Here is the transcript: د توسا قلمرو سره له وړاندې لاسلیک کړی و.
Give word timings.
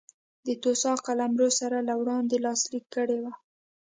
د 0.45 0.47
توسا 0.63 0.93
قلمرو 1.05 1.49
سره 1.59 1.77
له 1.87 1.93
وړاندې 2.01 2.37
لاسلیک 2.45 2.85
کړی 2.95 3.17
و. 3.23 3.25